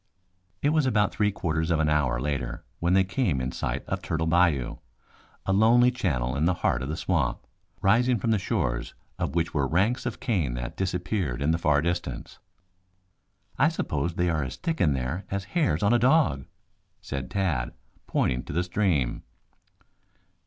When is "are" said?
14.31-14.43